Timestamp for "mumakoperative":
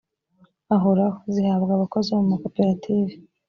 2.23-3.13